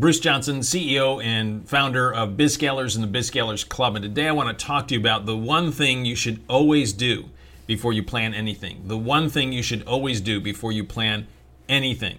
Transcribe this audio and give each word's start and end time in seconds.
Bruce 0.00 0.18
Johnson, 0.18 0.60
CEO 0.60 1.22
and 1.22 1.68
founder 1.68 2.10
of 2.10 2.30
BizScalers 2.30 2.96
and 2.96 3.04
the 3.04 3.18
BizScalers 3.18 3.68
Club. 3.68 3.96
And 3.96 4.02
today 4.02 4.28
I 4.28 4.32
want 4.32 4.58
to 4.58 4.64
talk 4.64 4.88
to 4.88 4.94
you 4.94 5.00
about 5.00 5.26
the 5.26 5.36
one 5.36 5.70
thing 5.70 6.06
you 6.06 6.16
should 6.16 6.42
always 6.48 6.94
do 6.94 7.28
before 7.66 7.92
you 7.92 8.02
plan 8.02 8.32
anything. 8.32 8.80
The 8.86 8.96
one 8.96 9.28
thing 9.28 9.52
you 9.52 9.62
should 9.62 9.86
always 9.86 10.22
do 10.22 10.40
before 10.40 10.72
you 10.72 10.84
plan 10.84 11.26
anything. 11.68 12.16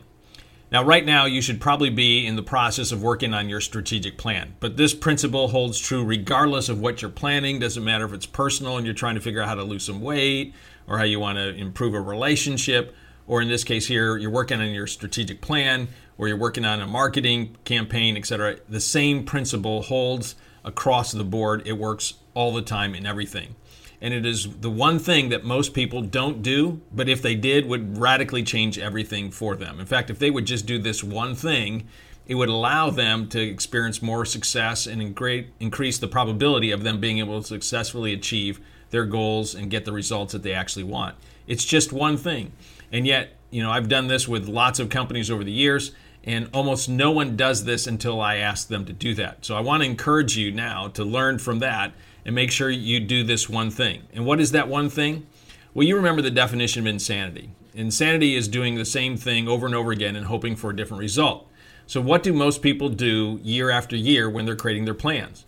Now, 0.71 0.83
right 0.83 1.03
now, 1.03 1.25
you 1.25 1.41
should 1.41 1.59
probably 1.59 1.89
be 1.89 2.27
in 2.27 2.35
the 2.35 2.43
process 2.43 2.91
of 2.91 3.01
working 3.01 3.33
on 3.33 3.49
your 3.49 3.59
strategic 3.59 4.15
plan. 4.15 4.55
But 4.59 4.77
this 4.77 4.93
principle 4.93 5.47
holds 5.47 5.79
true 5.79 6.05
regardless 6.05 6.69
of 6.69 6.79
what 6.79 7.01
you're 7.01 7.09
planning. 7.09 7.57
Doesn't 7.57 7.83
matter 7.83 8.05
if 8.05 8.13
it's 8.13 8.27
personal 8.27 8.77
and 8.77 8.85
you're 8.85 8.93
trying 8.93 9.15
to 9.15 9.21
figure 9.21 9.41
out 9.41 9.47
how 9.47 9.55
to 9.55 9.63
lose 9.63 9.85
some 9.85 10.01
weight 10.01 10.53
or 10.85 10.99
how 10.99 11.03
you 11.03 11.19
want 11.19 11.39
to 11.39 11.55
improve 11.55 11.95
a 11.95 12.01
relationship, 12.01 12.95
or 13.25 13.41
in 13.41 13.47
this 13.47 13.63
case 13.63 13.87
here, 13.87 14.17
you're 14.17 14.29
working 14.29 14.59
on 14.59 14.69
your 14.69 14.85
strategic 14.85 15.41
plan 15.41 15.87
or 16.21 16.29
you're 16.29 16.37
working 16.37 16.63
on 16.63 16.79
a 16.79 16.87
marketing 16.87 17.57
campaign, 17.65 18.15
etc. 18.15 18.59
The 18.69 18.79
same 18.79 19.25
principle 19.25 19.81
holds 19.81 20.35
across 20.63 21.11
the 21.11 21.25
board. 21.25 21.63
It 21.65 21.73
works 21.73 22.13
all 22.33 22.53
the 22.53 22.61
time 22.61 22.95
in 22.95 23.05
everything 23.05 23.55
and 24.01 24.15
it 24.15 24.25
is 24.25 24.47
the 24.61 24.69
one 24.69 24.97
thing 24.97 25.29
that 25.29 25.45
most 25.45 25.75
people 25.75 26.01
don't 26.01 26.41
do, 26.41 26.81
but 26.91 27.07
if 27.07 27.21
they 27.21 27.35
did, 27.35 27.67
would 27.67 27.99
radically 27.99 28.41
change 28.41 28.79
everything 28.79 29.29
for 29.29 29.55
them. 29.55 29.79
In 29.79 29.85
fact, 29.85 30.09
if 30.09 30.17
they 30.17 30.31
would 30.31 30.45
just 30.45 30.65
do 30.65 30.79
this 30.79 31.03
one 31.03 31.35
thing, 31.35 31.87
it 32.25 32.33
would 32.33 32.49
allow 32.49 32.89
them 32.89 33.29
to 33.29 33.39
experience 33.39 34.01
more 34.01 34.25
success 34.25 34.87
and 34.87 35.01
increase 35.01 35.99
the 35.99 36.07
probability 36.07 36.71
of 36.71 36.83
them 36.83 36.99
being 36.99 37.19
able 37.19 37.41
to 37.41 37.47
successfully 37.47 38.11
achieve 38.11 38.59
their 38.89 39.05
goals 39.05 39.53
and 39.53 39.69
get 39.69 39.85
the 39.85 39.91
results 39.91 40.33
that 40.33 40.41
they 40.41 40.53
actually 40.53 40.83
want. 40.83 41.15
It's 41.45 41.63
just 41.63 41.93
one 41.93 42.17
thing. 42.17 42.53
And 42.91 43.05
yet, 43.05 43.37
you 43.51 43.61
know, 43.61 43.69
I've 43.69 43.87
done 43.87 44.07
this 44.07 44.27
with 44.27 44.47
lots 44.47 44.79
of 44.79 44.89
companies 44.89 45.29
over 45.29 45.43
the 45.43 45.51
years, 45.51 45.91
and 46.23 46.49
almost 46.53 46.87
no 46.87 47.11
one 47.11 47.35
does 47.35 47.63
this 47.63 47.87
until 47.87 48.21
I 48.21 48.37
ask 48.37 48.67
them 48.67 48.85
to 48.85 48.93
do 48.93 49.13
that. 49.15 49.43
So 49.45 49.55
I 49.55 49.61
want 49.61 49.83
to 49.83 49.89
encourage 49.89 50.37
you 50.37 50.51
now 50.51 50.87
to 50.89 51.03
learn 51.03 51.39
from 51.39 51.59
that 51.59 51.93
and 52.25 52.35
make 52.35 52.51
sure 52.51 52.69
you 52.69 52.99
do 52.99 53.23
this 53.23 53.49
one 53.49 53.71
thing. 53.71 54.03
And 54.13 54.25
what 54.25 54.39
is 54.39 54.51
that 54.51 54.67
one 54.67 54.89
thing? 54.89 55.25
Well, 55.73 55.87
you 55.87 55.95
remember 55.95 56.21
the 56.21 56.31
definition 56.31 56.81
of 56.81 56.87
insanity. 56.87 57.49
Insanity 57.73 58.35
is 58.35 58.47
doing 58.47 58.75
the 58.75 58.85
same 58.85 59.17
thing 59.17 59.47
over 59.47 59.65
and 59.65 59.73
over 59.73 59.91
again 59.91 60.15
and 60.15 60.25
hoping 60.25 60.55
for 60.55 60.69
a 60.69 60.75
different 60.75 60.99
result. 60.99 61.47
So, 61.87 62.01
what 62.01 62.23
do 62.23 62.33
most 62.33 62.61
people 62.61 62.89
do 62.89 63.39
year 63.43 63.69
after 63.69 63.95
year 63.95 64.29
when 64.29 64.45
they're 64.45 64.55
creating 64.55 64.85
their 64.85 64.93
plans? 64.93 65.45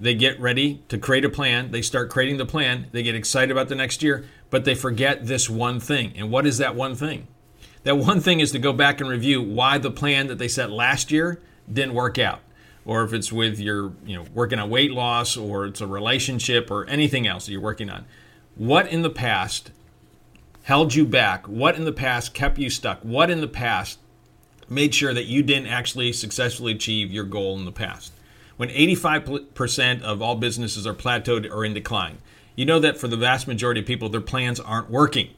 They 0.00 0.14
get 0.14 0.40
ready 0.40 0.82
to 0.88 0.98
create 0.98 1.24
a 1.24 1.28
plan, 1.28 1.70
they 1.70 1.82
start 1.82 2.10
creating 2.10 2.38
the 2.38 2.46
plan, 2.46 2.86
they 2.92 3.02
get 3.02 3.14
excited 3.14 3.50
about 3.50 3.68
the 3.68 3.74
next 3.74 4.02
year, 4.02 4.24
but 4.48 4.64
they 4.64 4.74
forget 4.74 5.26
this 5.26 5.48
one 5.48 5.78
thing. 5.78 6.12
And 6.16 6.30
what 6.30 6.46
is 6.46 6.58
that 6.58 6.74
one 6.74 6.94
thing? 6.94 7.28
That 7.82 7.96
one 7.96 8.20
thing 8.20 8.40
is 8.40 8.52
to 8.52 8.58
go 8.58 8.72
back 8.72 9.00
and 9.00 9.08
review 9.08 9.42
why 9.42 9.78
the 9.78 9.90
plan 9.90 10.26
that 10.26 10.38
they 10.38 10.48
set 10.48 10.70
last 10.70 11.10
year 11.10 11.40
didn't 11.70 11.94
work 11.94 12.18
out 12.18 12.40
or 12.84 13.04
if 13.04 13.12
it's 13.12 13.32
with 13.32 13.58
your, 13.58 13.92
you 14.04 14.16
know, 14.16 14.24
working 14.34 14.58
on 14.58 14.68
weight 14.68 14.90
loss 14.90 15.36
or 15.36 15.66
it's 15.66 15.80
a 15.80 15.86
relationship 15.86 16.70
or 16.70 16.86
anything 16.86 17.26
else 17.26 17.46
that 17.46 17.52
you're 17.52 17.60
working 17.60 17.90
on. 17.90 18.04
What 18.54 18.88
in 18.88 19.02
the 19.02 19.10
past 19.10 19.70
held 20.64 20.94
you 20.94 21.06
back? 21.06 21.46
What 21.46 21.76
in 21.76 21.84
the 21.84 21.92
past 21.92 22.34
kept 22.34 22.58
you 22.58 22.68
stuck? 22.68 23.00
What 23.00 23.30
in 23.30 23.40
the 23.40 23.48
past 23.48 23.98
made 24.68 24.94
sure 24.94 25.14
that 25.14 25.24
you 25.24 25.42
didn't 25.42 25.68
actually 25.68 26.12
successfully 26.12 26.72
achieve 26.72 27.12
your 27.12 27.24
goal 27.24 27.58
in 27.58 27.64
the 27.64 27.72
past? 27.72 28.12
When 28.56 28.68
85% 28.68 30.02
of 30.02 30.20
all 30.20 30.36
businesses 30.36 30.86
are 30.86 30.94
plateaued 30.94 31.50
or 31.50 31.64
in 31.64 31.72
decline, 31.72 32.18
you 32.56 32.66
know 32.66 32.78
that 32.78 32.98
for 32.98 33.08
the 33.08 33.16
vast 33.16 33.48
majority 33.48 33.80
of 33.80 33.86
people, 33.86 34.10
their 34.10 34.20
plans 34.20 34.60
aren't 34.60 34.90
working. 34.90 35.30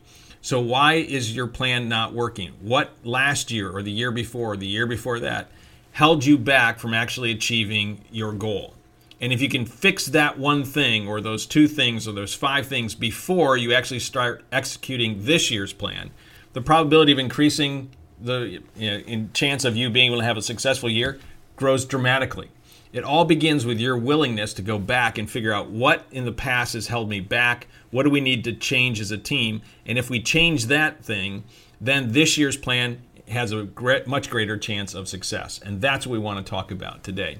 So, 0.45 0.61
why 0.61 0.95
is 0.95 1.35
your 1.35 1.47
plan 1.47 1.89
not 1.89 2.13
working? 2.13 2.53
What 2.61 2.97
last 3.05 3.53
year 3.53 3.71
or 3.71 3.81
the 3.81 3.93
year 3.93 4.11
before 4.11 4.55
or 4.55 4.57
the 4.57 4.67
year 4.67 4.87
before 4.87 5.21
that 5.21 5.49
held 5.93 6.25
you 6.25 6.37
back 6.37 6.81
from 6.81 6.93
actually 6.93 7.31
achieving 7.31 8.01
your 8.11 8.33
goal. 8.33 8.75
And 9.21 9.33
if 9.33 9.41
you 9.41 9.49
can 9.49 9.65
fix 9.65 10.07
that 10.07 10.39
one 10.39 10.65
thing 10.65 11.07
or 11.07 11.21
those 11.21 11.47
two 11.47 11.69
things 11.69 12.09
or 12.09 12.13
those 12.13 12.35
five 12.35 12.67
things 12.67 12.97
before 12.97 13.57
you 13.57 13.73
actually 13.73 14.01
start 14.01 14.43
executing 14.51 15.25
this 15.25 15.49
year's 15.51 15.73
plan, 15.73 16.11
the 16.55 16.61
probability 16.61 17.13
of 17.13 17.21
increasing 17.21 17.91
the 18.21 18.63
you 18.77 18.91
know, 18.91 18.97
in 18.99 19.33
chance 19.33 19.65
of 19.65 19.77
you 19.77 19.91
being 19.91 20.07
able 20.07 20.19
to 20.19 20.25
have 20.25 20.37
a 20.37 20.43
successful 20.43 20.91
year 20.91 21.21
grows 21.55 21.85
dramatically. 21.85 22.51
It 22.93 23.05
all 23.05 23.25
begins 23.25 23.65
with 23.65 23.81
your 23.81 23.97
willingness 23.97 24.53
to 24.55 24.63
go 24.63 24.79
back 24.79 25.17
and 25.17 25.31
figure 25.31 25.53
out 25.53 25.71
what 25.71 26.05
in 26.11 26.27
the 26.27 26.33
past 26.33 26.75
has 26.75 26.89
held 26.89 27.09
me 27.09 27.21
back. 27.21 27.67
What 27.91 28.03
do 28.03 28.11
we 28.11 28.21
need 28.21 28.45
to 28.45 28.53
change 28.53 29.01
as 29.01 29.11
a 29.11 29.17
team? 29.17 29.63
And 29.87 29.97
if 29.97 30.11
we 30.11 30.21
change 30.21 30.67
that 30.67 31.03
thing, 31.03 31.45
then 31.81 32.13
this 32.13 32.37
year's 32.37 32.59
plan 32.59 33.01
has 33.29 33.51
a 33.51 33.69
much 34.07 34.29
greater 34.29 34.59
chance 34.59 34.95
of 34.95 35.09
success. 35.09 35.59
And 35.65 35.81
that's 35.81 36.07
what 36.07 36.13
we 36.13 36.19
want 36.19 36.45
to 36.45 36.51
talk 36.51 36.71
about 36.71 37.03
today. 37.03 37.39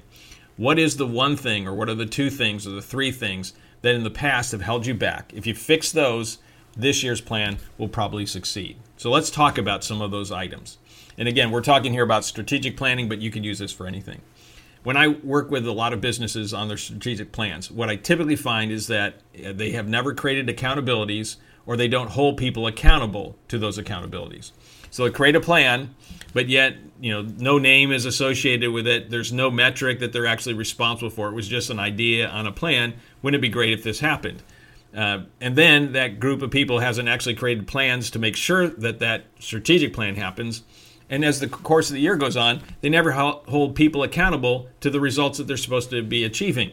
What 0.57 0.79
is 0.79 0.97
the 0.97 1.05
one 1.07 1.35
thing, 1.35 1.67
or 1.67 1.73
what 1.73 1.89
are 1.89 1.95
the 1.95 2.05
two 2.07 2.31
things, 2.31 2.65
or 2.65 2.71
the 2.71 2.81
three 2.81 3.11
things 3.11 3.53
that 3.83 3.93
in 3.93 4.03
the 4.03 4.09
past 4.09 4.53
have 4.53 4.61
held 4.61 4.87
you 4.87 4.95
back? 4.95 5.31
If 5.35 5.45
you 5.45 5.53
fix 5.53 5.91
those, 5.91 6.39
this 6.75 7.03
year's 7.03 7.21
plan 7.21 7.59
will 7.77 7.87
probably 7.87 8.25
succeed. 8.25 8.77
So 8.97 9.11
let's 9.11 9.29
talk 9.29 9.59
about 9.59 9.83
some 9.83 10.01
of 10.01 10.09
those 10.09 10.31
items. 10.31 10.79
And 11.15 11.27
again, 11.27 11.51
we're 11.51 11.61
talking 11.61 11.91
here 11.91 12.03
about 12.03 12.25
strategic 12.25 12.75
planning, 12.75 13.07
but 13.07 13.21
you 13.21 13.29
can 13.29 13.43
use 13.43 13.59
this 13.59 13.71
for 13.71 13.85
anything. 13.85 14.21
When 14.83 14.97
I 14.97 15.07
work 15.07 15.49
with 15.49 15.65
a 15.65 15.71
lot 15.71 15.93
of 15.93 16.01
businesses 16.01 16.53
on 16.53 16.67
their 16.67 16.77
strategic 16.77 17.31
plans, 17.31 17.71
what 17.71 17.89
I 17.89 17.95
typically 17.95 18.35
find 18.35 18.71
is 18.71 18.87
that 18.87 19.15
they 19.33 19.71
have 19.71 19.87
never 19.87 20.13
created 20.13 20.47
accountabilities 20.47 21.37
or 21.65 21.77
they 21.77 21.87
don't 21.87 22.09
hold 22.09 22.37
people 22.37 22.67
accountable 22.67 23.37
to 23.47 23.57
those 23.57 23.77
accountabilities. 23.77 24.51
So 24.91 25.05
they 25.05 25.11
create 25.11 25.35
a 25.35 25.39
plan, 25.39 25.95
but 26.33 26.49
yet 26.49 26.75
you 26.99 27.11
know 27.11 27.21
no 27.21 27.57
name 27.57 27.91
is 27.91 28.05
associated 28.05 28.71
with 28.71 28.85
it. 28.85 29.09
There's 29.09 29.33
no 29.33 29.49
metric 29.49 29.99
that 29.99 30.13
they're 30.13 30.27
actually 30.27 30.53
responsible 30.53 31.09
for. 31.09 31.29
It 31.29 31.33
was 31.33 31.47
just 31.47 31.69
an 31.69 31.79
idea 31.79 32.27
on 32.27 32.45
a 32.45 32.51
plan. 32.51 32.93
Wouldn't 33.21 33.39
it 33.39 33.41
be 33.41 33.49
great 33.49 33.73
if 33.73 33.83
this 33.83 34.01
happened? 34.01 34.43
Uh, 34.95 35.23
and 35.41 35.55
then 35.55 35.93
that 35.93 36.19
group 36.19 36.41
of 36.41 36.51
people 36.51 36.79
hasn't 36.79 37.09
actually 37.09 37.33
created 37.33 37.65
plans 37.67 38.11
to 38.11 38.19
make 38.19 38.35
sure 38.35 38.67
that 38.67 38.99
that 38.99 39.25
strategic 39.39 39.93
plan 39.93 40.15
happens. 40.15 40.61
And 41.09 41.23
as 41.23 41.39
the 41.39 41.47
course 41.47 41.89
of 41.89 41.95
the 41.95 42.01
year 42.01 42.15
goes 42.15 42.37
on, 42.37 42.61
they 42.81 42.89
never 42.89 43.11
hold 43.11 43.75
people 43.75 44.03
accountable 44.03 44.67
to 44.81 44.89
the 44.89 44.99
results 44.99 45.37
that 45.37 45.47
they're 45.47 45.57
supposed 45.57 45.89
to 45.91 46.01
be 46.01 46.23
achieving. 46.23 46.71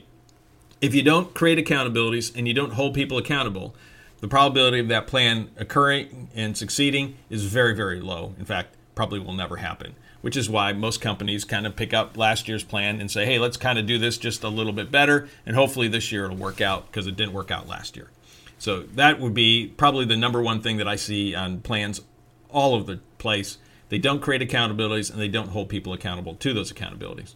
If 0.80 0.94
you 0.94 1.02
don't 1.02 1.34
create 1.34 1.58
accountabilities 1.58 2.34
and 2.34 2.48
you 2.48 2.54
don't 2.54 2.72
hold 2.72 2.94
people 2.94 3.18
accountable, 3.18 3.74
the 4.20 4.28
probability 4.28 4.78
of 4.80 4.88
that 4.88 5.06
plan 5.06 5.50
occurring 5.56 6.28
and 6.34 6.56
succeeding 6.56 7.16
is 7.28 7.44
very, 7.44 7.74
very 7.74 8.00
low. 8.00 8.34
In 8.38 8.44
fact, 8.44 8.76
probably 8.94 9.18
will 9.18 9.34
never 9.34 9.56
happen, 9.56 9.94
which 10.20 10.36
is 10.36 10.48
why 10.48 10.72
most 10.72 11.00
companies 11.00 11.44
kind 11.44 11.66
of 11.66 11.76
pick 11.76 11.92
up 11.92 12.16
last 12.16 12.48
year's 12.48 12.64
plan 12.64 13.00
and 13.00 13.10
say, 13.10 13.24
hey, 13.26 13.38
let's 13.38 13.56
kind 13.56 13.78
of 13.78 13.86
do 13.86 13.98
this 13.98 14.18
just 14.18 14.42
a 14.42 14.48
little 14.48 14.72
bit 14.72 14.90
better, 14.90 15.28
and 15.46 15.56
hopefully 15.56 15.88
this 15.88 16.12
year 16.12 16.26
it'll 16.26 16.36
work 16.36 16.60
out 16.60 16.86
because 16.86 17.06
it 17.06 17.16
didn't 17.16 17.32
work 17.32 17.50
out 17.50 17.66
last 17.66 17.96
year. 17.96 18.10
So 18.58 18.82
that 18.82 19.20
would 19.20 19.32
be 19.32 19.72
probably 19.76 20.04
the 20.04 20.18
number 20.18 20.42
one 20.42 20.60
thing 20.60 20.76
that 20.76 20.88
I 20.88 20.96
see 20.96 21.34
on 21.34 21.60
plans 21.60 22.02
all 22.50 22.74
over 22.74 22.94
the 22.94 23.00
place. 23.16 23.56
They 23.90 23.98
don't 23.98 24.22
create 24.22 24.40
accountabilities 24.40 25.10
and 25.10 25.20
they 25.20 25.28
don't 25.28 25.50
hold 25.50 25.68
people 25.68 25.92
accountable 25.92 26.34
to 26.36 26.54
those 26.54 26.72
accountabilities. 26.72 27.34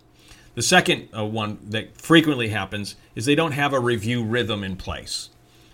The 0.55 0.63
second 0.63 1.09
uh, 1.17 1.25
one 1.25 1.59
that 1.69 2.01
frequently 2.01 2.49
happens 2.49 2.97
is 3.15 3.27
they 3.27 3.35
don't 3.35 3.53
have 3.53 3.73
a 3.73 3.81
review 3.81 4.25
rhythm 4.25 4.65
in 4.65 4.77
place. 4.77 5.31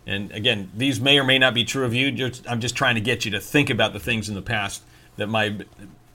And 0.07 0.33
again, 0.33 0.71
these 0.75 1.01
may 1.01 1.19
or 1.19 1.25
may 1.25 1.39
not 1.39 1.55
be 1.55 1.65
true 1.65 1.85
of 1.85 1.95
you. 1.95 2.33
I'm 2.49 2.61
just 2.61 2.75
trying 2.75 2.95
to 2.95 3.01
get 3.01 3.25
you 3.25 3.31
to 3.33 3.41
think 3.41 3.69
about 3.69 3.93
the 3.93 4.01
things 4.01 4.29
in 4.29 4.35
the 4.35 4.43
past 4.43 4.83
that 5.17 5.29
might 5.29 5.53
have 5.53 5.67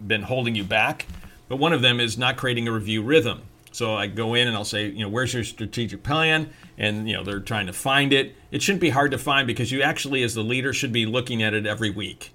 been 0.06 0.24
holding 0.24 0.56
you 0.56 0.64
back. 0.64 1.06
But 1.48 1.58
one 1.58 1.72
of 1.72 1.84
them 1.84 2.00
is 2.00 2.18
not 2.18 2.38
creating 2.38 2.68
a 2.68 2.72
review 2.72 3.04
rhythm. 3.04 3.44
So 3.72 3.94
I 3.94 4.08
go 4.08 4.34
in 4.34 4.48
and 4.48 4.58
I'll 4.58 4.66
say, 4.66 4.88
you 4.88 5.02
know, 5.02 5.10
where's 5.10 5.34
your 5.34 5.44
strategic 5.44 6.02
plan? 6.02 6.50
And, 6.78 7.08
you 7.08 7.14
know, 7.14 7.24
they're 7.24 7.40
trying 7.40 7.68
to 7.68 7.74
find 7.74 8.14
it. 8.14 8.36
It 8.50 8.64
shouldn't 8.64 8.82
be 8.82 8.90
hard 8.90 9.12
to 9.12 9.18
find 9.18 9.46
because 9.46 9.72
you 9.72 9.84
actually, 9.84 10.24
as 10.24 10.34
the 10.34 10.44
leader, 10.44 10.74
should 10.74 10.92
be 10.92 11.06
looking 11.06 11.44
at 11.44 11.54
it 11.54 11.68
every 11.68 11.92
week. 11.92 12.32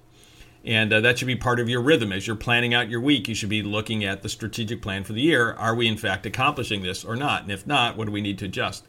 And 0.63 0.93
uh, 0.93 1.01
that 1.01 1.17
should 1.17 1.27
be 1.27 1.35
part 1.35 1.59
of 1.59 1.69
your 1.69 1.81
rhythm. 1.81 2.11
As 2.11 2.27
you're 2.27 2.35
planning 2.35 2.73
out 2.73 2.89
your 2.89 3.01
week, 3.01 3.27
you 3.27 3.33
should 3.33 3.49
be 3.49 3.63
looking 3.63 4.03
at 4.03 4.21
the 4.21 4.29
strategic 4.29 4.81
plan 4.81 5.03
for 5.03 5.13
the 5.13 5.21
year. 5.21 5.53
Are 5.53 5.73
we, 5.73 5.87
in 5.87 5.97
fact, 5.97 6.25
accomplishing 6.25 6.83
this 6.83 7.03
or 7.03 7.15
not? 7.15 7.43
And 7.43 7.51
if 7.51 7.65
not, 7.65 7.97
what 7.97 8.05
do 8.05 8.11
we 8.11 8.21
need 8.21 8.37
to 8.39 8.45
adjust? 8.45 8.85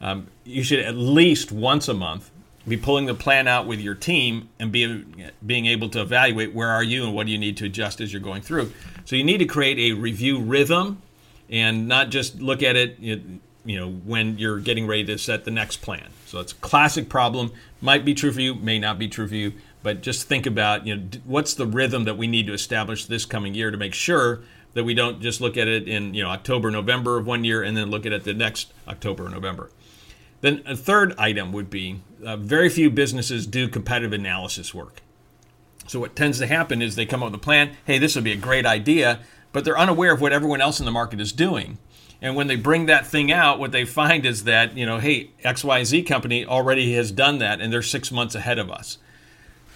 Um, 0.00 0.28
you 0.44 0.62
should 0.62 0.78
at 0.78 0.96
least 0.96 1.52
once 1.52 1.88
a 1.88 1.94
month 1.94 2.30
be 2.66 2.76
pulling 2.76 3.06
the 3.06 3.14
plan 3.14 3.48
out 3.48 3.66
with 3.66 3.80
your 3.80 3.94
team 3.94 4.48
and 4.58 4.72
be, 4.72 5.04
being 5.44 5.66
able 5.66 5.90
to 5.90 6.00
evaluate 6.00 6.54
where 6.54 6.68
are 6.68 6.82
you 6.82 7.04
and 7.04 7.14
what 7.14 7.26
do 7.26 7.32
you 7.32 7.38
need 7.38 7.56
to 7.58 7.66
adjust 7.66 8.00
as 8.00 8.12
you're 8.12 8.22
going 8.22 8.42
through. 8.42 8.72
So 9.04 9.16
you 9.16 9.24
need 9.24 9.38
to 9.38 9.46
create 9.46 9.78
a 9.78 9.92
review 9.94 10.40
rhythm 10.40 11.02
and 11.50 11.88
not 11.88 12.10
just 12.10 12.40
look 12.40 12.62
at 12.62 12.76
it 12.76 12.98
you 13.00 13.16
know 13.16 13.22
when 13.88 14.38
you're 14.38 14.58
getting 14.58 14.86
ready 14.86 15.04
to 15.04 15.18
set 15.18 15.44
the 15.44 15.50
next 15.50 15.78
plan. 15.78 16.08
So 16.26 16.40
it's 16.40 16.52
a 16.52 16.56
classic 16.56 17.08
problem. 17.08 17.52
Might 17.80 18.04
be 18.04 18.14
true 18.14 18.32
for 18.32 18.40
you, 18.40 18.54
may 18.54 18.78
not 18.78 18.98
be 18.98 19.08
true 19.08 19.28
for 19.28 19.34
you, 19.34 19.52
but 19.82 20.02
just 20.02 20.28
think 20.28 20.46
about 20.46 20.86
you 20.86 20.96
know 20.96 21.08
what's 21.24 21.54
the 21.54 21.66
rhythm 21.66 22.04
that 22.04 22.16
we 22.16 22.26
need 22.26 22.46
to 22.46 22.52
establish 22.52 23.04
this 23.04 23.24
coming 23.24 23.54
year 23.54 23.70
to 23.70 23.76
make 23.76 23.94
sure 23.94 24.40
that 24.74 24.84
we 24.84 24.94
don't 24.94 25.20
just 25.20 25.40
look 25.40 25.56
at 25.56 25.68
it 25.68 25.88
in 25.88 26.14
you 26.14 26.22
know 26.22 26.30
October, 26.30 26.70
November 26.70 27.18
of 27.18 27.26
one 27.26 27.44
year 27.44 27.62
and 27.62 27.76
then 27.76 27.90
look 27.90 28.06
at 28.06 28.12
it 28.12 28.24
the 28.24 28.34
next 28.34 28.72
October, 28.88 29.28
November. 29.28 29.70
Then 30.40 30.62
a 30.64 30.76
third 30.76 31.14
item 31.18 31.52
would 31.52 31.68
be 31.68 32.00
uh, 32.24 32.36
very 32.36 32.68
few 32.68 32.90
businesses 32.90 33.46
do 33.46 33.68
competitive 33.68 34.12
analysis 34.12 34.72
work. 34.72 35.02
So 35.86 36.00
what 36.00 36.14
tends 36.14 36.38
to 36.38 36.46
happen 36.46 36.80
is 36.80 36.94
they 36.94 37.04
come 37.04 37.22
up 37.22 37.32
with 37.32 37.40
a 37.40 37.42
plan. 37.42 37.72
Hey, 37.84 37.98
this 37.98 38.14
would 38.14 38.24
be 38.24 38.32
a 38.32 38.36
great 38.36 38.64
idea, 38.64 39.20
but 39.52 39.64
they're 39.64 39.78
unaware 39.78 40.12
of 40.12 40.20
what 40.20 40.32
everyone 40.32 40.60
else 40.60 40.78
in 40.78 40.86
the 40.86 40.92
market 40.92 41.20
is 41.20 41.32
doing. 41.32 41.78
And 42.22 42.36
when 42.36 42.48
they 42.48 42.56
bring 42.56 42.86
that 42.86 43.06
thing 43.06 43.32
out, 43.32 43.58
what 43.58 43.72
they 43.72 43.84
find 43.84 44.26
is 44.26 44.44
that, 44.44 44.76
you 44.76 44.84
know, 44.84 44.98
hey, 44.98 45.30
XYZ 45.44 46.06
company 46.06 46.44
already 46.44 46.92
has 46.94 47.10
done 47.10 47.38
that 47.38 47.60
and 47.60 47.72
they're 47.72 47.82
six 47.82 48.12
months 48.12 48.34
ahead 48.34 48.58
of 48.58 48.70
us. 48.70 48.98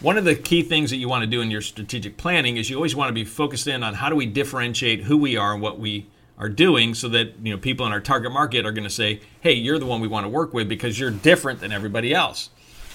One 0.00 0.18
of 0.18 0.24
the 0.24 0.34
key 0.34 0.62
things 0.62 0.90
that 0.90 0.96
you 0.96 1.08
want 1.08 1.22
to 1.22 1.26
do 1.26 1.40
in 1.40 1.50
your 1.50 1.62
strategic 1.62 2.16
planning 2.16 2.56
is 2.56 2.68
you 2.68 2.76
always 2.76 2.94
want 2.94 3.08
to 3.08 3.14
be 3.14 3.24
focused 3.24 3.66
in 3.66 3.82
on 3.82 3.94
how 3.94 4.10
do 4.10 4.16
we 4.16 4.26
differentiate 4.26 5.04
who 5.04 5.16
we 5.16 5.36
are 5.36 5.54
and 5.54 5.62
what 5.62 5.78
we 5.78 6.06
are 6.36 6.48
doing 6.48 6.94
so 6.94 7.08
that 7.08 7.34
you 7.42 7.52
know 7.52 7.58
people 7.58 7.86
in 7.86 7.92
our 7.92 8.00
target 8.00 8.32
market 8.32 8.66
are 8.66 8.72
going 8.72 8.84
to 8.84 8.90
say, 8.90 9.20
"Hey, 9.40 9.52
you're 9.52 9.78
the 9.78 9.86
one 9.86 10.00
we 10.00 10.08
want 10.08 10.24
to 10.24 10.28
work 10.28 10.52
with 10.52 10.68
because 10.68 10.98
you're 10.98 11.10
different 11.10 11.60
than 11.60 11.72
everybody 11.72 12.12
else." 12.12 12.50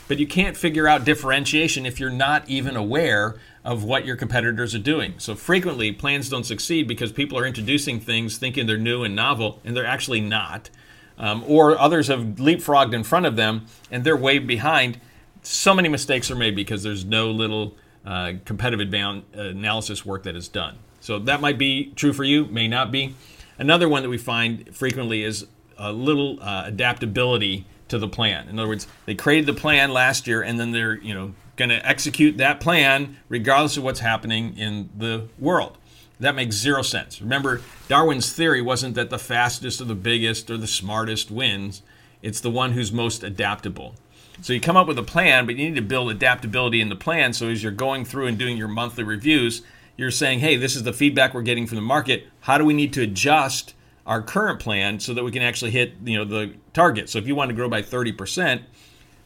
But 0.09 0.17
you 0.17 0.25
can't 0.25 0.57
figure 0.57 0.87
out 0.87 1.05
differentiation 1.05 1.85
if 1.85 1.99
you're 1.99 2.09
not 2.09 2.49
even 2.49 2.75
aware 2.75 3.35
of 3.63 3.83
what 3.83 4.05
your 4.05 4.15
competitors 4.15 4.73
are 4.73 4.79
doing. 4.79 5.13
So 5.19 5.35
frequently, 5.35 5.91
plans 5.91 6.29
don't 6.29 6.45
succeed 6.45 6.87
because 6.87 7.11
people 7.11 7.37
are 7.37 7.45
introducing 7.45 7.99
things 7.99 8.39
thinking 8.39 8.65
they're 8.65 8.75
new 8.75 9.03
and 9.03 9.15
novel, 9.15 9.59
and 9.63 9.77
they're 9.77 9.85
actually 9.85 10.19
not. 10.19 10.71
Um, 11.19 11.43
or 11.45 11.77
others 11.77 12.07
have 12.07 12.21
leapfrogged 12.37 12.93
in 12.93 13.03
front 13.03 13.27
of 13.27 13.35
them 13.35 13.67
and 13.91 14.03
they're 14.03 14.17
way 14.17 14.39
behind. 14.39 14.99
So 15.43 15.75
many 15.75 15.89
mistakes 15.89 16.31
are 16.31 16.35
made 16.35 16.55
because 16.55 16.81
there's 16.81 17.05
no 17.05 17.29
little 17.29 17.75
uh, 18.03 18.33
competitive 18.45 18.91
analysis 19.33 20.05
work 20.05 20.23
that 20.23 20.35
is 20.35 20.47
done. 20.47 20.77
So 21.01 21.19
that 21.19 21.39
might 21.39 21.59
be 21.59 21.91
true 21.95 22.13
for 22.13 22.23
you, 22.23 22.45
may 22.45 22.67
not 22.67 22.91
be. 22.91 23.13
Another 23.59 23.87
one 23.87 24.01
that 24.01 24.09
we 24.09 24.17
find 24.17 24.75
frequently 24.75 25.23
is 25.23 25.45
a 25.77 25.91
little 25.91 26.41
uh, 26.41 26.63
adaptability 26.65 27.67
to 27.89 27.97
the 27.97 28.07
plan. 28.07 28.47
In 28.47 28.57
other 28.59 28.67
words, 28.67 28.87
they 29.05 29.15
created 29.15 29.45
the 29.45 29.59
plan 29.59 29.91
last 29.91 30.27
year 30.27 30.41
and 30.41 30.59
then 30.59 30.71
they're, 30.71 30.95
you 30.95 31.13
know, 31.13 31.33
going 31.55 31.69
to 31.69 31.85
execute 31.87 32.37
that 32.37 32.59
plan 32.59 33.17
regardless 33.27 33.77
of 33.77 33.83
what's 33.83 33.99
happening 33.99 34.57
in 34.57 34.89
the 34.97 35.27
world. 35.37 35.77
That 36.19 36.35
makes 36.35 36.55
zero 36.55 36.81
sense. 36.81 37.21
Remember, 37.21 37.61
Darwin's 37.87 38.33
theory 38.33 38.61
wasn't 38.61 38.95
that 38.95 39.09
the 39.09 39.19
fastest 39.19 39.79
or 39.79 39.85
the 39.85 39.95
biggest 39.95 40.49
or 40.49 40.57
the 40.57 40.67
smartest 40.67 41.31
wins, 41.31 41.81
it's 42.21 42.41
the 42.41 42.49
one 42.49 42.73
who's 42.73 42.91
most 42.91 43.23
adaptable. 43.23 43.95
So 44.41 44.53
you 44.53 44.61
come 44.61 44.77
up 44.77 44.87
with 44.87 44.97
a 44.97 45.03
plan, 45.03 45.45
but 45.45 45.55
you 45.55 45.65
need 45.65 45.75
to 45.75 45.81
build 45.81 46.11
adaptability 46.11 46.81
in 46.81 46.89
the 46.89 46.95
plan 46.95 47.33
so 47.33 47.49
as 47.49 47.61
you're 47.61 47.71
going 47.71 48.05
through 48.05 48.27
and 48.27 48.37
doing 48.37 48.57
your 48.57 48.67
monthly 48.67 49.03
reviews, 49.03 49.61
you're 49.97 50.11
saying, 50.11 50.39
hey, 50.39 50.55
this 50.55 50.75
is 50.75 50.83
the 50.83 50.93
feedback 50.93 51.33
we're 51.33 51.41
getting 51.41 51.67
from 51.67 51.75
the 51.75 51.81
market. 51.81 52.27
How 52.41 52.57
do 52.57 52.63
we 52.63 52.73
need 52.73 52.93
to 52.93 53.01
adjust 53.01 53.73
our 54.09 54.21
current 54.21 54.59
plan 54.59 54.99
so 54.99 55.13
that 55.13 55.23
we 55.23 55.31
can 55.31 55.41
actually 55.41 55.71
hit 55.71 55.93
you 56.03 56.17
know 56.17 56.25
the 56.25 56.53
target? 56.73 57.09
So 57.09 57.17
if 57.17 57.27
you 57.27 57.35
want 57.35 57.49
to 57.49 57.55
grow 57.55 57.69
by 57.69 57.81
30%, 57.81 58.63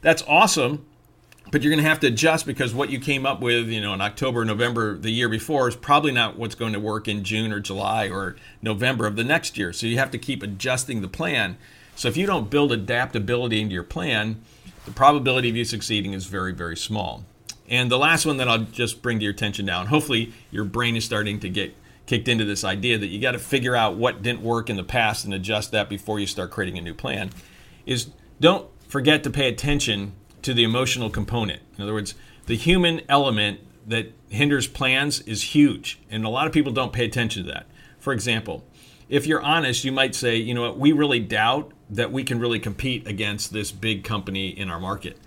that's 0.02 0.22
awesome 0.28 0.86
but 1.54 1.62
you're 1.62 1.70
going 1.70 1.84
to 1.84 1.88
have 1.88 2.00
to 2.00 2.08
adjust 2.08 2.48
because 2.48 2.74
what 2.74 2.90
you 2.90 3.00
came 3.00 3.28
up 3.28 3.40
with, 3.40 3.68
you 3.68 3.80
know, 3.80 3.94
in 3.94 4.02
October, 4.02 4.44
November 4.44 4.98
the 4.98 5.12
year 5.12 5.30
before 5.30 5.68
is 5.68 5.76
probably 5.76 6.12
not 6.12 6.36
what's 6.36 6.56
going 6.56 6.74
to 6.74 6.80
work 6.80 7.08
in 7.08 7.24
June 7.24 7.52
or 7.52 7.60
July 7.60 8.10
or 8.10 8.36
November 8.64 9.06
of 9.06 9.16
the 9.16 9.24
next 9.24 9.56
year. 9.56 9.72
So 9.72 9.86
you 9.86 10.00
have 10.00 10.10
to 10.12 10.18
keep 10.18 10.42
adjusting 10.42 11.02
the 11.02 11.08
plan. 11.08 11.58
So 11.96 12.08
if 12.08 12.18
you 12.18 12.26
don't 12.26 12.50
build 12.50 12.72
adaptability 12.72 13.62
into 13.62 13.74
your 13.74 13.84
plan, 13.84 14.42
the 14.86 14.92
probability 14.92 15.50
of 15.50 15.56
you 15.56 15.64
succeeding 15.64 16.14
is 16.14 16.26
very, 16.26 16.54
very 16.54 16.76
small. 16.76 17.24
And 17.70 17.92
the 17.92 18.00
last 18.00 18.26
one 18.26 18.38
that 18.38 18.48
I'll 18.48 18.60
just 18.60 19.04
bring 19.04 19.20
to 19.20 19.24
your 19.24 19.34
attention 19.34 19.66
now, 19.66 19.80
and 19.80 19.90
hopefully 19.90 20.34
your 20.50 20.66
brain 20.66 20.96
is 20.96 21.06
starting 21.06 21.40
to 21.42 21.50
get 21.50 21.76
kicked 22.06 22.28
into 22.28 22.46
this 22.46 22.64
idea 22.64 22.98
that 22.98 23.08
you 23.08 23.22
got 23.22 23.32
to 23.32 23.40
figure 23.40 23.76
out 23.76 23.96
what 23.96 24.22
didn't 24.22 24.42
work 24.42 24.70
in 24.70 24.76
the 24.76 24.84
past 24.84 25.26
and 25.26 25.34
adjust 25.34 25.72
that 25.72 25.90
before 25.90 26.20
you 26.20 26.28
start 26.28 26.52
creating 26.52 26.78
a 26.78 26.82
new 26.82 26.94
plan, 26.94 27.30
is 27.86 28.10
don't 28.40 28.68
forget 28.88 29.24
to 29.24 29.30
pay 29.30 29.48
attention 29.48 30.14
to 30.42 30.54
the 30.54 30.64
emotional 30.64 31.10
component. 31.10 31.62
In 31.78 31.84
other 31.84 31.94
words, 31.94 32.16
the 32.46 32.56
human 32.56 33.02
element 33.08 33.62
that 33.88 34.14
hinders 34.30 34.68
plans 34.68 35.22
is 35.22 35.56
huge, 35.56 36.00
and 36.10 36.26
a 36.26 36.30
lot 36.30 36.48
of 36.48 36.54
people 36.54 36.72
don't 36.72 36.94
pay 36.94 37.06
attention 37.06 37.46
to 37.46 37.52
that. 37.52 37.68
For 38.00 38.14
example, 38.14 38.66
if 39.10 39.26
you're 39.26 39.42
honest, 39.42 39.84
you 39.84 39.92
might 39.92 40.16
say, 40.16 40.36
you 40.38 40.54
know 40.54 40.62
what, 40.62 40.78
we 40.78 40.92
really 40.92 41.20
doubt 41.20 41.72
that 41.90 42.12
we 42.12 42.24
can 42.24 42.40
really 42.40 42.60
compete 42.60 43.08
against 43.08 43.54
this 43.54 43.72
big 43.72 44.04
company 44.04 44.48
in 44.48 44.70
our 44.70 44.80
market. 44.80 45.18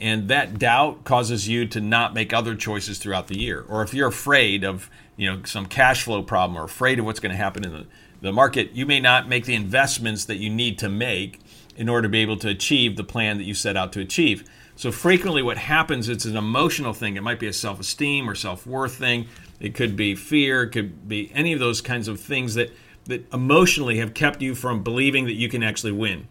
And 0.00 0.28
that 0.28 0.58
doubt 0.58 1.04
causes 1.04 1.48
you 1.48 1.66
to 1.68 1.80
not 1.80 2.12
make 2.12 2.32
other 2.32 2.54
choices 2.54 2.98
throughout 2.98 3.28
the 3.28 3.38
year. 3.38 3.64
Or 3.66 3.82
if 3.82 3.94
you're 3.94 4.08
afraid 4.08 4.62
of, 4.62 4.90
you 5.16 5.30
know, 5.30 5.42
some 5.44 5.66
cash 5.66 6.02
flow 6.02 6.22
problem 6.22 6.58
or 6.58 6.64
afraid 6.64 6.98
of 6.98 7.06
what's 7.06 7.20
going 7.20 7.30
to 7.30 7.36
happen 7.36 7.64
in 7.64 7.72
the, 7.72 7.86
the 8.20 8.32
market, 8.32 8.72
you 8.72 8.84
may 8.84 9.00
not 9.00 9.28
make 9.28 9.46
the 9.46 9.54
investments 9.54 10.26
that 10.26 10.36
you 10.36 10.50
need 10.50 10.78
to 10.80 10.88
make 10.88 11.40
in 11.76 11.88
order 11.88 12.02
to 12.02 12.08
be 12.10 12.20
able 12.20 12.36
to 12.38 12.48
achieve 12.48 12.96
the 12.96 13.04
plan 13.04 13.38
that 13.38 13.44
you 13.44 13.54
set 13.54 13.76
out 13.76 13.92
to 13.94 14.00
achieve. 14.00 14.44
So 14.76 14.92
frequently, 14.92 15.42
what 15.42 15.56
happens 15.56 16.08
it's 16.10 16.26
an 16.26 16.36
emotional 16.36 16.92
thing. 16.92 17.16
It 17.16 17.22
might 17.22 17.40
be 17.40 17.46
a 17.46 17.52
self-esteem 17.52 18.28
or 18.28 18.34
self-worth 18.34 18.96
thing. 18.96 19.28
It 19.58 19.74
could 19.74 19.96
be 19.96 20.14
fear. 20.14 20.64
It 20.64 20.70
could 20.70 21.08
be 21.08 21.30
any 21.34 21.54
of 21.54 21.60
those 21.60 21.80
kinds 21.80 22.08
of 22.08 22.20
things 22.20 22.54
that 22.54 22.70
that 23.06 23.32
emotionally 23.32 23.98
have 23.98 24.14
kept 24.14 24.42
you 24.42 24.54
from 24.54 24.82
believing 24.82 25.26
that 25.26 25.34
you 25.34 25.48
can 25.48 25.62
actually 25.62 25.92
win. 25.92 26.28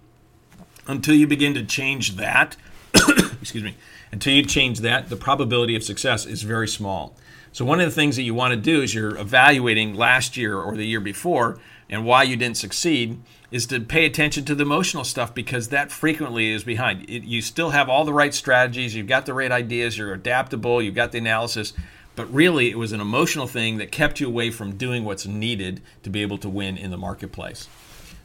Until 0.88 1.16
you 1.16 1.26
begin 1.26 1.54
to 1.56 1.64
change 1.64 2.18
that, 2.18 2.58
excuse 3.42 3.64
me, 3.64 3.76
until 4.12 4.34
you 4.34 4.44
change 4.44 4.80
that, 4.80 5.10
the 5.10 5.16
probability 5.16 5.76
of 5.76 5.84
success 5.84 6.26
is 6.26 6.44
very 6.44 6.68
small. 6.68 7.16
So 7.52 7.64
one 7.64 7.80
of 7.80 7.86
the 7.86 7.96
things 7.96 8.18
that 8.18 8.24
you 8.24 8.34
want 8.34 8.52
to 8.52 8.60
do 8.60 8.82
is 8.82 8.94
you're 8.94 9.18
evaluating 9.18 9.96
last 9.96 10.36
year 10.36 10.58
or 10.58 10.76
the 10.76 10.86
year 10.86 11.00
before 11.00 11.58
and 11.90 12.06
why 12.06 12.24
you 12.24 12.36
didn't 12.36 12.58
succeed 12.58 13.22
is 13.52 13.66
to 13.68 13.80
pay 13.80 14.06
attention 14.06 14.44
to 14.46 14.56
the 14.56 14.64
emotional 14.64 15.04
stuff 15.04 15.34
because 15.34 15.70
that 15.70 15.92
frequently 15.92 16.52
is 16.52 16.64
behind. 16.64 17.10
It, 17.10 17.24
you 17.24 17.42
still 17.42 17.70
have 17.70 17.88
all 17.88 18.04
the 18.04 18.14
right 18.14 18.34
strategies, 18.34 18.96
you've 18.96 19.08
got 19.08 19.26
the 19.26 19.34
right 19.34 19.52
ideas, 19.52 19.98
you're 19.98 20.14
adaptable, 20.14 20.82
you've 20.82 20.96
got 20.96 21.12
the 21.14 21.20
analysis, 21.20 21.72
but 22.16 22.32
really 22.34 22.70
it 22.70 22.78
was 22.78 22.92
an 22.92 23.00
emotional 23.00 23.48
thing 23.48 23.78
that 23.78 23.92
kept 23.92 24.20
you 24.20 24.28
away 24.28 24.52
from 24.52 24.76
doing 24.76 25.06
what's 25.06 25.26
needed 25.26 25.82
to 26.04 26.10
be 26.10 26.22
able 26.22 26.38
to 26.40 26.50
win 26.50 26.78
in 26.78 26.92
the 26.92 26.98
marketplace. 26.98 27.70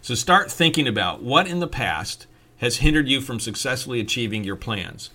So 0.03 0.15
start 0.15 0.51
thinking 0.51 0.89
about 0.89 1.23
what 1.23 1.47
in 1.47 1.61
the 1.61 1.69
past 1.69 2.27
has 2.61 2.79
hindered 2.79 3.09
you 3.09 3.21
from 3.21 3.41
successfully 3.41 4.01
achieving 4.01 4.45
your 4.45 4.57
plans. 4.57 5.11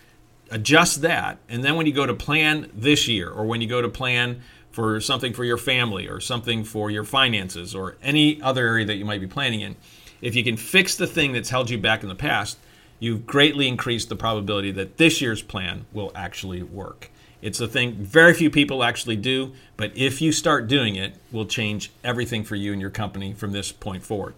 Adjust 0.52 1.02
that, 1.02 1.38
and 1.48 1.64
then 1.64 1.76
when 1.76 1.86
you 1.86 1.94
go 1.94 2.06
to 2.06 2.14
plan 2.14 2.70
this 2.74 3.08
year 3.08 3.30
or 3.30 3.46
when 3.46 3.62
you 3.62 3.68
go 3.68 3.82
to 3.82 3.90
plan 3.90 4.42
for 4.72 5.00
something 5.00 5.34
for 5.34 5.44
your 5.44 5.58
family 5.58 6.08
or 6.08 6.20
something 6.20 6.64
for 6.64 6.92
your 6.92 7.04
finances 7.04 7.74
or 7.74 7.98
any 8.04 8.42
other 8.42 8.68
area 8.68 8.86
that 8.86 8.96
you 8.96 9.06
might 9.06 9.22
be 9.22 9.28
planning 9.28 9.62
in, 9.62 9.76
if 10.22 10.36
you 10.36 10.44
can 10.44 10.58
fix 10.58 10.96
the 10.96 11.08
thing 11.08 11.34
that's 11.34 11.50
held 11.50 11.70
you 11.70 11.78
back 11.78 12.04
in 12.04 12.10
the 12.10 12.16
past, 12.16 12.58
you've 13.00 13.26
greatly 13.26 13.68
increased 13.68 14.10
the 14.10 14.16
probability 14.16 14.72
that 14.72 14.98
this 14.98 15.22
year's 15.22 15.42
plan 15.42 15.86
will 15.94 16.12
actually 16.16 16.64
work. 16.64 17.10
It's 17.42 17.60
a 17.60 17.68
thing 17.68 17.94
very 17.94 18.34
few 18.34 18.50
people 18.50 18.84
actually 18.84 19.18
do, 19.18 19.54
but 19.78 19.96
if 19.96 20.20
you 20.20 20.32
start 20.32 20.68
doing 20.68 20.96
it, 20.96 21.16
will 21.32 21.46
change 21.46 21.92
everything 22.04 22.44
for 22.44 22.56
you 22.56 22.72
and 22.72 22.82
your 22.82 22.90
company 22.90 23.34
from 23.34 23.52
this 23.52 23.72
point 23.72 24.04
forward. 24.04 24.34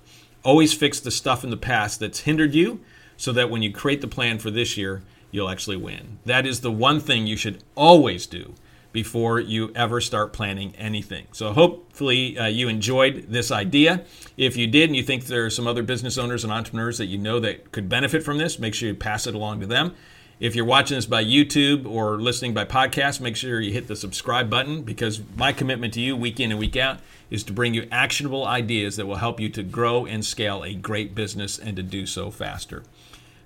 Always 0.47 0.73
fix 0.73 1.01
the 1.01 1.11
stuff 1.11 1.43
in 1.43 1.49
the 1.49 1.57
past 1.57 1.99
that's 1.99 2.21
hindered 2.21 2.55
you 2.55 2.79
so 3.17 3.33
that 3.33 3.49
when 3.49 3.61
you 3.61 3.69
create 3.69 3.99
the 3.99 4.07
plan 4.07 4.39
for 4.39 4.49
this 4.49 4.77
year, 4.77 5.03
you'll 5.29 5.49
actually 5.49 5.75
win. 5.75 6.19
That 6.23 6.45
is 6.45 6.61
the 6.61 6.71
one 6.71 7.01
thing 7.01 7.27
you 7.27 7.35
should 7.35 7.65
always 7.75 8.25
do 8.25 8.55
before 8.93 9.41
you 9.41 9.73
ever 9.75 9.99
start 9.99 10.31
planning 10.31 10.73
anything. 10.77 11.27
So, 11.33 11.51
hopefully, 11.51 12.39
uh, 12.39 12.45
you 12.45 12.69
enjoyed 12.69 13.25
this 13.27 13.51
idea. 13.51 14.05
If 14.37 14.55
you 14.55 14.67
did 14.67 14.87
and 14.89 14.95
you 14.95 15.03
think 15.03 15.25
there 15.25 15.45
are 15.45 15.49
some 15.49 15.67
other 15.67 15.83
business 15.83 16.17
owners 16.17 16.45
and 16.45 16.53
entrepreneurs 16.53 16.97
that 16.99 17.07
you 17.07 17.17
know 17.17 17.41
that 17.41 17.73
could 17.73 17.89
benefit 17.89 18.23
from 18.23 18.37
this, 18.37 18.57
make 18.57 18.73
sure 18.73 18.87
you 18.87 18.95
pass 18.95 19.27
it 19.27 19.35
along 19.35 19.59
to 19.59 19.67
them. 19.67 19.95
If 20.39 20.55
you're 20.55 20.65
watching 20.65 20.95
this 20.95 21.07
by 21.07 21.23
YouTube 21.23 21.89
or 21.89 22.21
listening 22.21 22.53
by 22.53 22.65
podcast, 22.65 23.19
make 23.19 23.35
sure 23.35 23.59
you 23.59 23.73
hit 23.73 23.87
the 23.87 23.95
subscribe 23.95 24.51
button 24.51 24.83
because 24.83 25.19
my 25.35 25.51
commitment 25.51 25.95
to 25.95 26.01
you 26.01 26.15
week 26.15 26.39
in 26.39 26.51
and 26.51 26.59
week 26.59 26.75
out 26.75 26.99
is 27.31 27.43
to 27.45 27.53
bring 27.53 27.73
you 27.73 27.87
actionable 27.91 28.45
ideas 28.45 28.97
that 28.97 29.07
will 29.07 29.15
help 29.15 29.39
you 29.39 29.49
to 29.49 29.63
grow 29.63 30.05
and 30.05 30.23
scale 30.23 30.63
a 30.63 30.75
great 30.75 31.15
business 31.15 31.57
and 31.57 31.75
to 31.75 31.81
do 31.81 32.05
so 32.05 32.29
faster. 32.29 32.83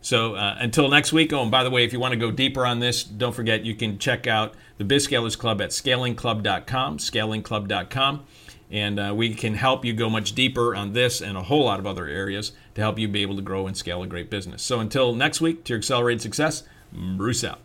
So 0.01 0.35
uh, 0.35 0.57
until 0.59 0.89
next 0.89 1.13
week. 1.13 1.31
Oh, 1.31 1.43
and 1.43 1.49
by 1.49 1.63
the 1.63 1.69
way, 1.69 1.85
if 1.85 1.93
you 1.93 1.99
want 1.99 2.11
to 2.11 2.19
go 2.19 2.29
deeper 2.29 2.65
on 2.65 2.79
this, 2.79 3.05
don't 3.05 3.33
forget 3.33 3.63
you 3.63 3.73
can 3.73 3.97
check 3.97 4.27
out 4.27 4.53
the 4.77 4.83
BizScalers 4.83 5.37
Club 5.37 5.61
at 5.61 5.69
scalingclub.com, 5.69 6.97
scalingclub.com. 6.97 8.25
And 8.69 8.99
uh, 8.99 9.13
we 9.15 9.33
can 9.33 9.53
help 9.55 9.85
you 9.85 9.93
go 9.93 10.09
much 10.09 10.33
deeper 10.33 10.75
on 10.75 10.91
this 10.91 11.21
and 11.21 11.37
a 11.37 11.43
whole 11.43 11.63
lot 11.63 11.79
of 11.79 11.85
other 11.85 12.07
areas 12.07 12.51
to 12.75 12.81
help 12.81 12.99
you 12.99 13.07
be 13.07 13.21
able 13.21 13.37
to 13.37 13.41
grow 13.41 13.65
and 13.67 13.77
scale 13.77 14.03
a 14.03 14.07
great 14.07 14.29
business. 14.29 14.61
So 14.61 14.81
until 14.81 15.13
next 15.13 15.39
week, 15.39 15.63
to 15.65 15.73
your 15.73 15.77
accelerated 15.77 16.21
success, 16.21 16.63
Bruce 16.91 17.43
out. 17.43 17.59